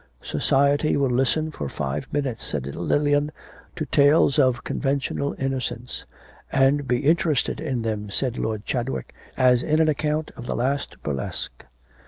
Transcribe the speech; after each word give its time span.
'Society 0.19 0.97
will 0.97 1.11
listen 1.11 1.51
for 1.51 1.69
five 1.69 2.11
minutes,' 2.11 2.43
said 2.43 2.65
Lilian, 2.75 3.31
'to 3.75 3.85
tales 3.85 4.39
of 4.39 4.63
conventual 4.63 5.35
innocence.' 5.37 6.05
'And 6.51 6.87
be 6.87 7.05
interested 7.05 7.59
in 7.59 7.83
them,' 7.83 8.09
said 8.09 8.39
Lord 8.39 8.65
Chadwick, 8.65 9.13
'as 9.37 9.61
in 9.61 9.79
an 9.79 9.89
account 9.89 10.31
of 10.35 10.47
the 10.47 10.55
last 10.55 10.95
burlesque.' 11.03 11.65